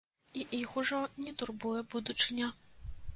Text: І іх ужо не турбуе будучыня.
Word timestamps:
І 0.43 0.45
іх 0.59 0.71
ужо 0.81 1.01
не 1.25 1.33
турбуе 1.41 1.83
будучыня. 1.97 2.49